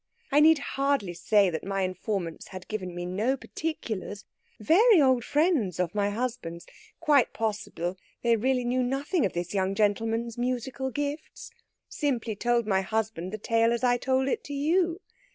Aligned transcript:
I 0.31 0.39
need 0.39 0.57
hardly 0.57 1.13
say 1.13 1.51
that 1.51 1.63
my 1.63 1.83
informants 1.83 2.47
had 2.47 2.67
given 2.67 2.95
me 2.95 3.05
no 3.05 3.37
particulars. 3.37 4.25
Very 4.59 4.99
old 4.99 5.23
friends 5.23 5.79
of 5.79 5.93
my 5.93 6.09
husband's. 6.09 6.65
Quite 6.99 7.33
possible 7.33 7.97
they 8.23 8.35
really 8.35 8.65
knew 8.65 8.81
nothing 8.81 9.27
of 9.27 9.33
this 9.33 9.53
young 9.53 9.75
gentleman's 9.75 10.39
musical 10.39 10.89
gifts. 10.89 11.51
Simply 11.87 12.35
told 12.35 12.65
my 12.65 12.81
husband 12.81 13.31
the 13.31 13.37
tale 13.37 13.71
as 13.71 13.83
I 13.83 13.97
told 13.97 14.27
it 14.27 14.43
to 14.45 14.55
you. 14.55 15.01